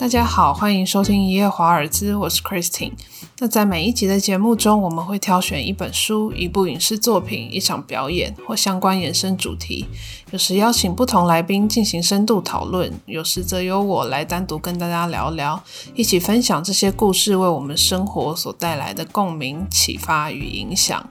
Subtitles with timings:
[0.00, 2.92] 大家好，欢迎收听一夜华尔兹，我是 Christine。
[3.38, 9.84] 那在每一集的节目中，我们会挑选一本书、一部影视作品、一场表演或相关延伸主题，
[10.30, 15.62] 有时邀请不同来宾进行深度讨论，有时则由我来单独跟大家聊聊，
[15.94, 21.06] 一起分享这些故事为我们生活所带来的共鸣、启发与影响。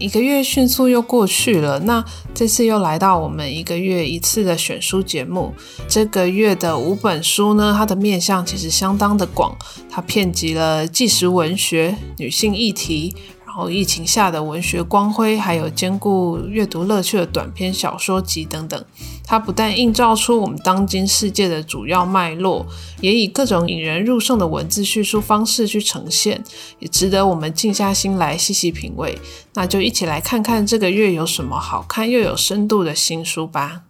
[0.00, 2.02] 一个月迅速又过去了，那
[2.34, 5.52] 这次又来到我们一个月一次的选书节目。
[5.86, 9.54] 这个月的五本书呢，它的面向其实相当的广，
[9.90, 13.14] 它遍及了纪实文学、女性议题。
[13.60, 18.84] 然后疫情下的文学光辉，还有兼顾阅读乐趣的短篇小说集等等，
[19.22, 22.64] 它不但映照出我们当今世界的主要脉络，
[23.02, 26.42] 也以各种引人入胜的文字叙述方式去呈现，
[26.78, 29.18] 也值得我们静下心来细细品味。
[29.52, 33.82] 那就一起来看看这个月有什么好看又有深度的新书吧。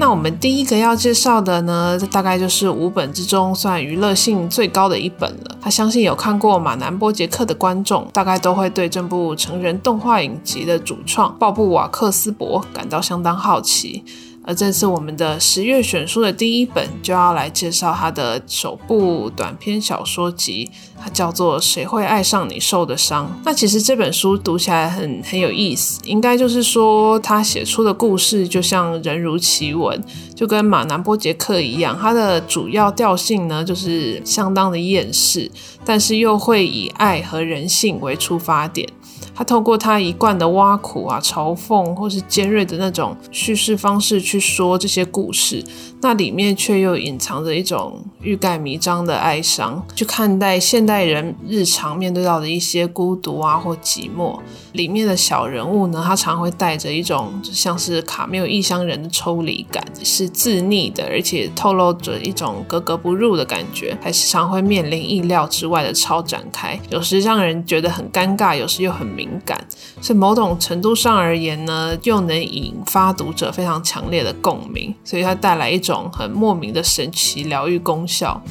[0.00, 5.58] 那我们第一个要介绍的呢，大概就是五本之中算娱乐性最高的一本了。
[5.60, 14.02] 他相信有看过《马南波杰克》的观众，大概都会对这部成人动画影集的主创鲍布瓦克斯伯感到相当好奇。
[14.42, 23.26] 而这次我们的十月选书的第一本就要来介绍他的首部短篇小说集，它叫做《谁会爱上你受的伤》。
[23.44, 30.02] 那其实这本书读起来很很有意思，应该就是说他写出的故事就像人如其文，
[30.34, 35.50] 就跟马南波杰克一样，它的主要调性呢就是相当的厌世，
[35.84, 38.88] 但是又会以爱和人性为出发点。
[39.34, 45.64] 他透过他一贯的挖苦啊、嘲讽或是尖锐的那种叙事方式去说这些故事，
[46.02, 54.38] 那里面却又隐藏着一种欲盖弥彰的哀伤，去看待现代人日常面对到的一些孤独啊或寂寞。
[54.72, 69.62] 里面的小人物呢，他常会带着一种像是卡缪异乡人的抽离感，是自溺的，而且透露着一种格格不入的感觉，还时常会面临意料之外的超展开，有时让人觉得很尴尬，有时又很敏感，
[70.00, 78.42] 所以某种程度上而言呢，又能引发读者非常强烈的共鸣，所以它带来一种很莫名的神奇疗愈功效。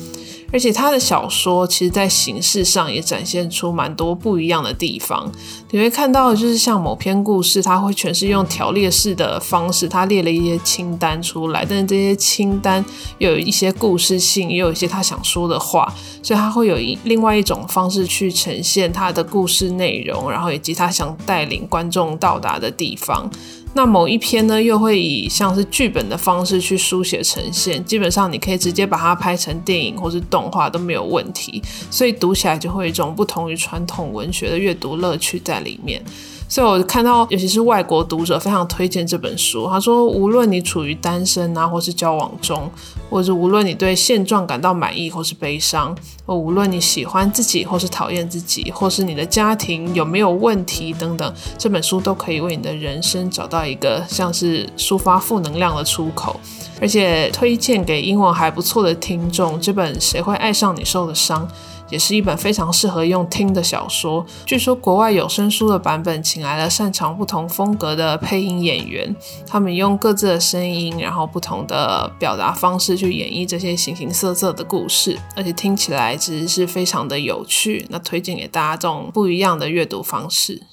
[0.52, 5.32] 而且他的小说其实，在形式上也展现出蛮多不一样的地方。
[5.72, 12.84] 你会看到，就是像某篇故事，他会全是用条列式的方式，他列了一些清单出来，但是这些清单
[13.20, 15.94] 有一些故事性，也有一些他想说的话，
[16.24, 23.30] 所以他会有一另外一种方式去呈现他的故事内容，然后以及他想带领观众到达的地方。
[23.79, 36.03] 那某一篇呢，又会以像是剧本的方式去书写呈现，基本上你可以直接把它拍成电影或是动画都没有问题，所以读起来就会有一种不同于传统文学的阅读乐趣在里面。
[36.50, 39.70] 所以我看到，尤其是外国读者非常推荐这本书。
[39.70, 42.70] 他说，无论你处于单身啊，或是交往中，
[43.08, 45.96] 或者无论你对现状感到满意或是悲伤，
[46.26, 56.40] 或无论你喜欢自己或是讨厌自己，或是你的家庭有没有问题等等，这本书都可以为你的人生找到一个像是抒发负能量的出口。
[56.81, 61.48] 而且推荐给英文还不错的听众，这本《谁会爱上你受的伤》。
[61.89, 64.25] 也是一本非常适合用听的小说。
[64.45, 77.85] 据说国外有声书的版本请来了擅长不同风格的配音演员，他们用各自的声音，然后不同的表达方式去演绎这些形形色色的故事，而且听起来其实是非常的有趣。
[77.89, 80.63] 那推荐给大家这种不一样的阅读方式。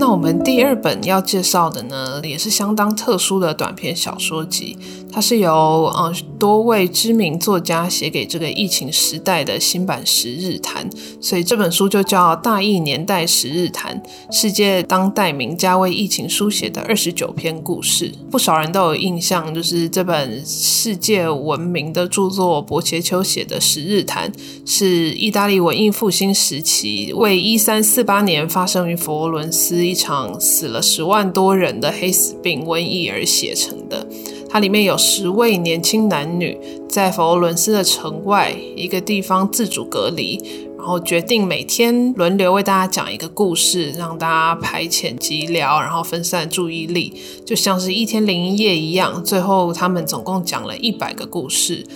[0.00, 4.78] 那我们第二本要介绍的呢，也是相当特殊的短篇小说集。
[5.18, 5.50] 它是由
[5.96, 10.88] 呃多位知名作家写给这个疫情时代的新版《十日谈》，
[11.20, 14.00] 所以这本书就叫《大疫年代十日谈》，
[14.32, 18.14] 世界当代名家为疫情书写的二十九篇故事。
[18.30, 24.30] 不少人都有印象，就是这本世界闻名的著作，伯切丘写的《十日谈》
[24.64, 34.07] 是意大利文艺复兴时期为一三四八年发生于佛罗伦斯一场死了十万多人的黑死病瘟疫而写成的。
[34.50, 36.58] 它里面有十位年轻男女
[36.88, 40.40] 在佛罗伦斯的城外一个地方自主隔离，
[40.76, 47.12] 然后决定每天轮流为大家讲一个故事，让大家排遣寂寥，然后分散注意力，
[47.44, 49.22] 就像是一天零一夜一样。
[49.22, 51.86] 最后他们总共讲了一百个故事。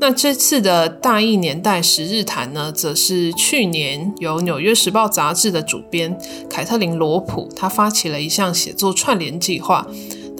[0.00, 6.18] 那这次的大疫年代十日谈呢，则是去年由《纽约时报》杂志的主编
[6.50, 9.86] 凯特琳罗普，他发起了一项写作串联计划。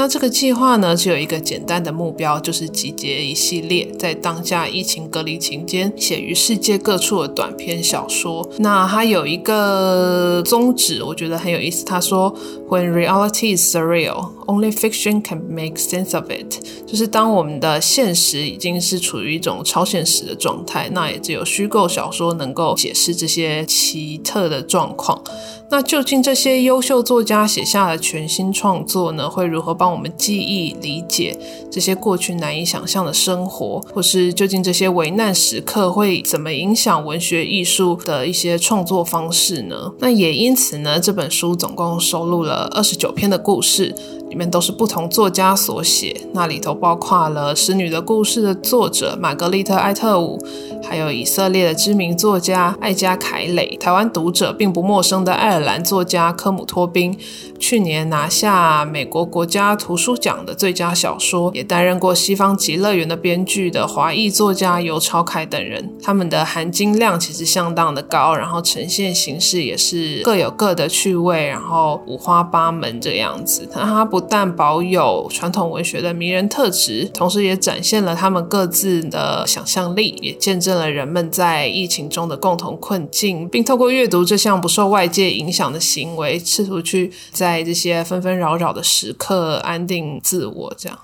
[0.03, 8.45] 那这个计划呢，只有一个简单的目标，就是集结一系列在当下疫情隔离期间写于世界各处的短篇小说。
[8.59, 11.85] 那它有一个宗旨，我觉得很有意思。
[11.85, 12.35] 他说
[12.69, 25.23] ：“When reality is surreal, only fiction can make sense of it。”就是当我们的现实已经是处于一种超现实的状态，那也只有虚构小说能够解释这些奇特的状况。
[25.71, 31.35] 那究竟这些优秀作家写下的全新创作呢，会如何帮我们记忆、理解
[31.71, 39.91] 这些过去难以想象的生活，或是究竟这些危难时刻会怎么影响文学艺术的一些创作方式呢？
[39.99, 43.95] 那也因此呢，这本书总共收录了二十九篇的故事。
[44.33, 50.43] 里面都是不同作家所写，那里头包括了《使女的故事》的作者玛格丽特·艾特伍，
[50.83, 57.15] 还有以色列的知名作家艾加·凯雷，台湾读者并不陌生的爱尔兰作家科姆托宾，
[57.59, 74.22] 去年拿下美国国家图书奖的最佳小说，也担任过《西方极乐园》的编剧的华裔作家尤超凯等人，他们的含金量其实相当的高，然后呈现形式也是各有各的趣味，然后五花八门这样子，那他不。
[74.29, 90.75] 但保有传统文学的迷人特质，同时也展现了他们各自的想象力，也见证了人们在疫情中的共同困境，并透过阅读这项不受外界影响的行为，试图去在这些纷纷扰扰的时刻安定自我。
[90.77, 90.99] 这样。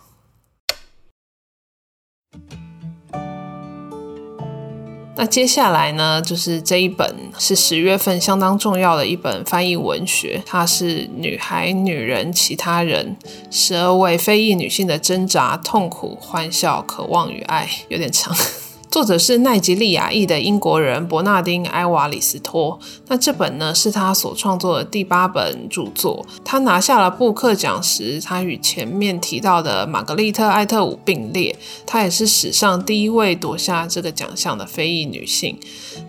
[5.21, 13.17] 那接下来呢，就是这一本是十月份相当重要的一本翻译文学，它是《女孩、女人、其他人》，
[13.51, 18.33] 十二位非裔女性的挣扎、痛苦、欢笑、渴望与爱，有点长。
[18.91, 22.79] 作者是奈及利亚裔的英国人伯纳丁·埃瓦里斯托。
[23.09, 26.25] 那这本呢是他所创作的第八本著作。
[26.43, 31.55] 他拿下了布克奖时，他与前面提到的玛格丽特·艾特伍并列。
[31.87, 35.59] 她也是史上第一位夺下这个奖项的非裔女性。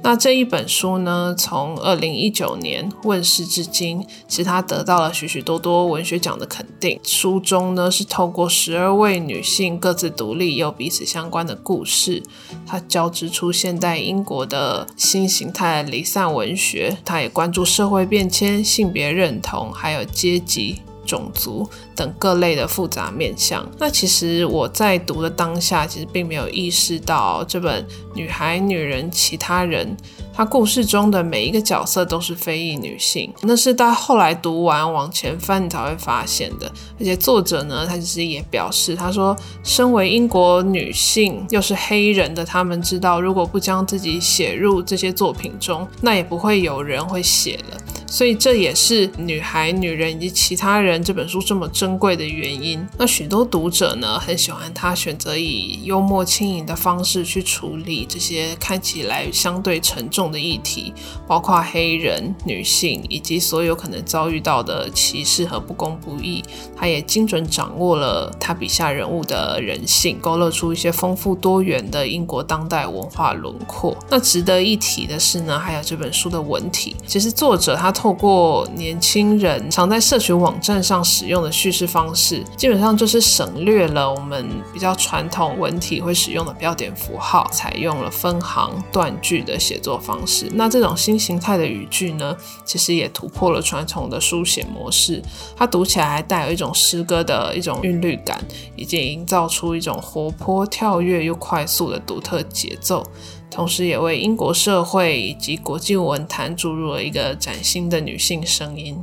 [0.02, 6.98] 那这一本书呢，从二零一九年问世至今，其实他得到了许许多多文学奖的肯定。
[7.04, 12.24] 书中呢是透过十二位女性各自独立又彼此相关的故事。
[12.70, 23.68] 它交织出现代英国的新形态离散文学，它也关注社会变迁、性别认同，还有阶级、种族等各类的复杂面向。
[23.80, 27.84] 那其实我在读的当下，其实并没有意识到这本
[28.14, 29.98] 《女孩、女人、其他人》。
[30.40, 36.72] 他故事中的每一个角色都是非裔女性，那是到后来读完往前翻你才会发现的。
[36.98, 47.78] 而且作者呢，他其实也表示，他说，身为英国女性又是黑人的他们知道，如果不将自己写入这些作品中，那也不会有人会写了。
[48.10, 52.84] 所以这也是《女孩、女人以及其他人》这本书这么珍贵的原因。
[52.98, 60.92] 那许多读者呢，很喜欢他选择以幽默轻盈的方式去处理这些看起来相对沉重的议题，
[61.28, 66.44] 包括黑人、女性以及所有可能遭遇到的歧视和不公不义。
[66.76, 73.96] 他也精准掌握了他笔下人物的人性，勾勒出一些丰富多元的英国当代文化轮廓。
[74.10, 77.94] 那值得一提的是呢，还有这本书的文体，其实作者他。
[78.00, 90.50] 透过年轻人常在社群网站上使用的叙事方式，基本上就是省略了我们比较传统文体会使用的标点符号，采用了分行断句的写作方式。
[90.54, 95.22] 那这种新形态的语句呢，其实也突破了传统的书写模式，
[95.58, 98.42] 它读起来还带有一种诗歌的一种韵律感，
[98.78, 103.06] 以及营造出一种活泼、跳跃又快速的独特节奏。
[103.52, 108.98] 同时，也为英国社会以及国际文坛注入了一个崭新的女性声音。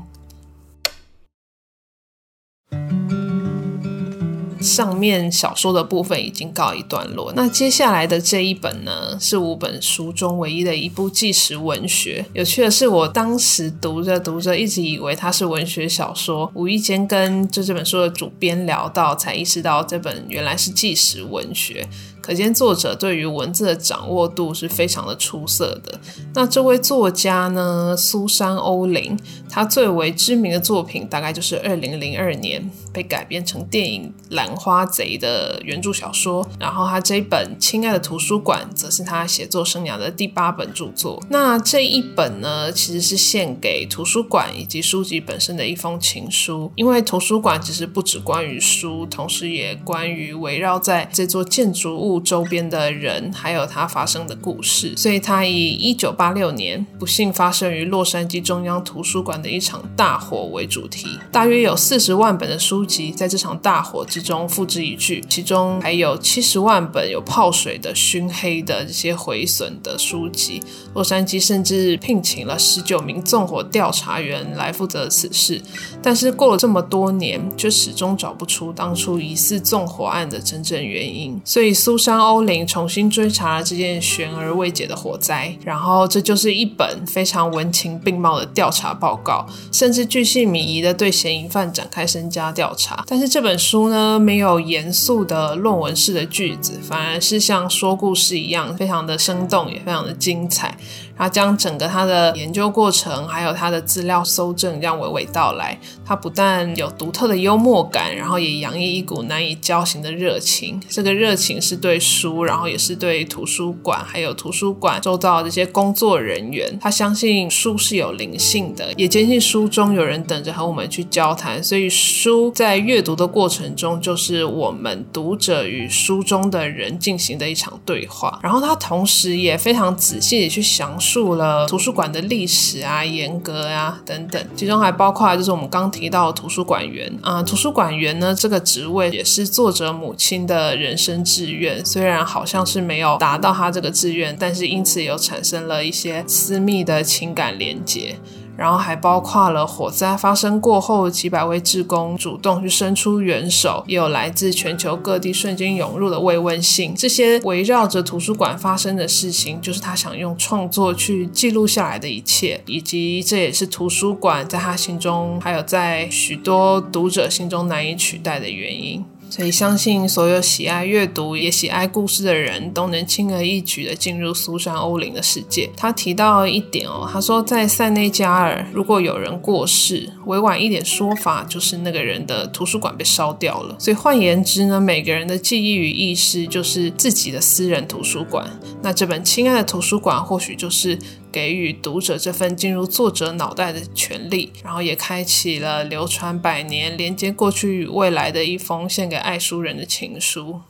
[4.59, 12.25] 上面小说的部分已经告一段落，那接下来的这一本呢，是五本书中唯一的一部纪实文学。
[12.33, 21.87] 有趣的是，我当时读着读着，一直以为它是文学小说，无意间跟就这本书的主编聊到，才意识到这本原来是纪实文学。
[22.27, 25.97] 可见作者对于文字的掌握度是非常的出色的。
[26.35, 29.17] 那这位作家呢，苏珊·欧林，
[29.49, 36.49] 他最为知名的作品大概就是二零零二年被改编成电影《兰花贼》的原著小说。
[36.59, 41.23] 然后他这一本《亲爱的图书馆》则是他写作生涯的第八本著作。
[41.29, 46.73] 那这一本呢，其实是献给图书馆以及书籍本身的一封情书。
[46.75, 52.17] 因为图书馆其实不只关于书，同时也关于围绕在这座建筑物。
[52.21, 54.95] 周边的人，还有它发生的故事。
[54.97, 70.63] 所以，它以一九八六年不幸发生于洛杉矶中央图书馆的一场大火为主题，大约有四十万本的书籍在这场大火之中付之一炬，其中还有七十万本有泡水的、熏黑的这些毁损的书籍。
[70.95, 75.61] 洛杉矶甚至聘请了十九名纵火调查员来负责此事，
[76.03, 81.41] 但是过了这么多年，却始终找不出当初疑似纵火案的真正原因。
[81.45, 92.75] 所以苏珊·欧林重新追查了这件悬而未解的火灾，然后这就是一本非常文情并茂的调查报告，甚至巨细靡遗的对嫌疑犯展开身家调
[93.07, 100.77] 但是这本书呢，没有严肃的论文式的句子，反而是像说故事一样，非常的生动，也非常的精彩。
[101.17, 105.79] 他将整个他的研究过程，还有他的资料搜证这样娓娓道来。
[106.05, 110.81] 他不但有独特的幽默感，然后也洋溢一股难以交行的热情。
[110.89, 116.79] 这个热情是对书，然后也是对图书馆，还有图书馆周遭的这些工作人员。
[116.81, 121.63] 他相信书是有灵性的，也坚信书中有人等着和我们去交谈。
[121.63, 128.39] 所以书在阅读的过程中，就是我们读者与书中的人进行的一场对话。
[128.43, 135.87] 然后他同时也非常仔细的去详述了图书馆的历史啊、严格啊等等，其中还包括就是我们刚。
[135.97, 148.17] 提到图书馆员啊，图书馆员呢这个职位也是作者母亲的人生志愿，虽然好像是没有达到他这个志愿，但是因此有产生了一些私密的情感连结。
[148.57, 156.95] 然后还包括了火灾发生过后，几百位志工主动去伸出援手，也有来自全球各地瞬间涌入的慰问信。
[156.95, 169.05] 这些围绕着图书馆发生的事情，就是他想用创作去记录下来的一切，以及这也是图书馆在他心中，还有在许多读者心中难以取代的原因。
[169.29, 175.69] 所以，相信所有喜爱阅读也喜爱故事的人都能轻而易举的进入苏珊·欧林的世界。
[175.77, 183.77] 他提到一点哦，他说在塞内加尔，如果有人过世，委婉一点说法就是那个人的图书馆被烧掉了。
[183.79, 188.49] 所以换言之呢，每个人的记忆与意识就是自己的私人图书馆。
[188.83, 190.99] 那这本亲爱的图书馆，或许就是。
[191.37, 200.63] 给予读者这份进入作者脑袋的权利，然后也开启了流传百年、连接过去与未来的一封献给爱书人的情书。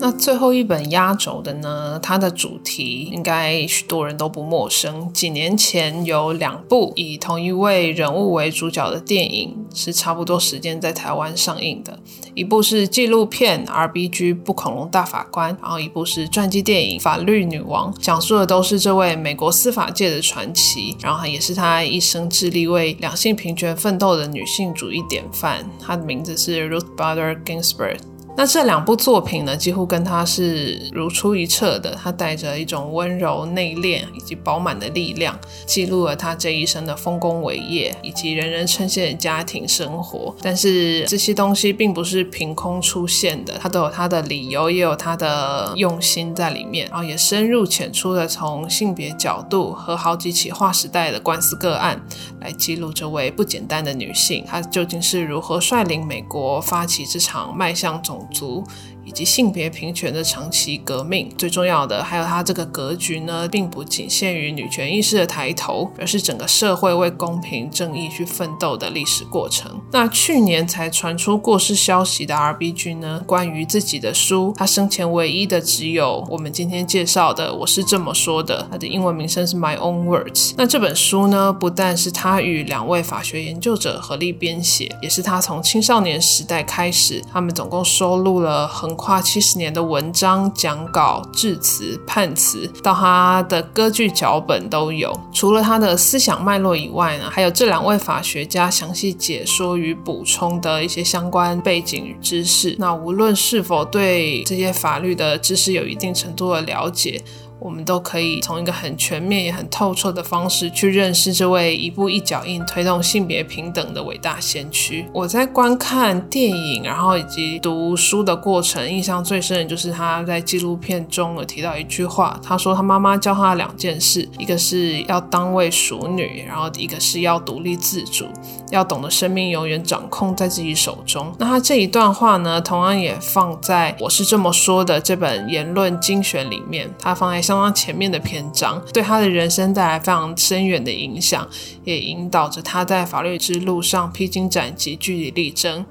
[0.00, 1.98] 那最后一本压轴的呢？
[2.00, 5.12] 它的主题应该许多人都不陌生。
[5.12, 11.98] 几年前有两部以同一位人物为主角的电影，是差不多时间在台湾上映的。
[12.34, 25.68] 一部是纪录片《R B G 不恐龙大法官》，然后一部是传记电影《法律女王》，讲述的都是这位美国司法界的传奇，然后也是她一生致力为两性平权奋斗的女性主义典范。
[25.80, 27.98] 她的名字是 Ruth Bader Ginsburg。
[28.38, 31.90] 那这两部作品呢，几乎跟他是如出一辙的。
[32.00, 40.32] 他带着一种温柔、内敛以及饱满的力量，记录了他这一生的丰功伟业以及人人称羡的家庭生活。
[40.40, 46.86] 但是这些东西并不是凭空出现的，他都有他的理由，也有他的用心在里面。
[46.90, 52.00] 然后也深入浅出的从性别角度和好几起划时代的官司个案
[52.40, 58.64] 来记录这位不简单的女性，她究竟是如何率领美国发起这场迈向总足。
[59.08, 69.80] 以及性别平权的长期革命，最重要的还有它这个格局呢，并不仅限于女权意识的抬头，而是整个社会为公平正义去奋斗的历史过程。
[69.92, 80.52] 那去年才传出过世消息的 R B G 呢，关于自己的书，他生前唯一的只有我们今天介绍的，我是这么说的，他的英文名称是 My Own Words。
[80.58, 88.97] 那这本书呢，不但是他与两位法学研究者合力编写，也是他从青少年时代开始，他们总共收录了横。
[88.98, 95.16] 跨七十年的文章、讲稿、致辞、判词，到他的歌剧脚本都有。
[95.32, 102.74] 除了他的思想脉络以外呢，还有这两位法学家详细解说与补充的一些相关背景与知识。
[102.78, 107.22] 那无论是否对这些法律的知识有一定程度的了解。
[107.60, 115.06] 我们都可以从一个很全面也很透彻的方式去认识这位一步一脚印推动性别平等的伟大先驱。
[115.12, 128.26] 我在观看电影，然后以及读书的过程，印象最深的就是他在纪录片中有提到一句话，他说他妈妈教他两件事，一个是要当位淑女，然后一个是要独立自主，
[128.70, 131.34] 要懂得生命永远掌控在自己手中。
[131.38, 137.47] 那他这一段话呢，同样也放在我是这么说的这本言论精选里面，他放在。
[137.48, 141.48] 相当前面的篇章，对他的人生带来非常深远的影响，
[141.82, 145.86] 也引导着他在法律之路上披荆斩棘、据理力争。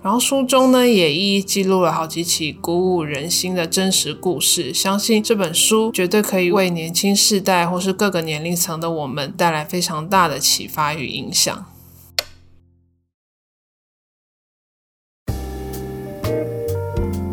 [0.00, 11.66] 然后书中呢也一一记录了好几起鼓舞人心的真实故事，相信这本书绝对可以为年轻世代或是各个年龄层的我们带来非常大的启发与影响。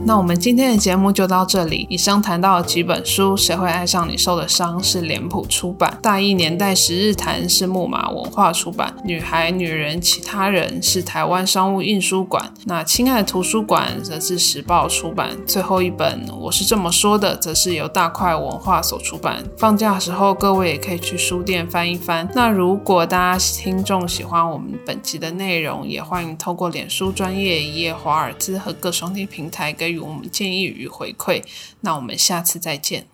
[0.08, 1.86] 那我们今天的节目就到这里。
[1.90, 15.38] 以上谈到的几本书，《谁会爱上你受的伤》是脸谱出版，《大一年代十日谈》是木马文化出版，《女孩、女人、其他人》是台湾商务印书馆，那《亲爱的图书馆》则是时报出版。
[15.46, 19.44] 最后一本《我是这么说的》则是由大块文化所出版。
[19.58, 22.26] 放假时候，各位也可以去书店翻一翻。
[22.34, 31.44] 那如果大家听众喜欢我们本集的内容，也欢迎透过脸书专业一页华尔兹和各双听平台给予我们建议与回馈，
[31.82, 33.08] 那我们下次再见。